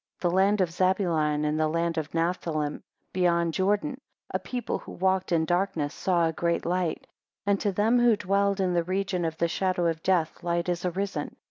[0.15, 2.81] 6 The land of Zabulon, and the land of Nephthalim,
[3.13, 7.05] beyond Jordan, a people who walked in darkness, saw a great light;
[7.45, 10.85] and to them who dwelled in the region of the shadow of death, light is
[10.85, 11.35] arisen.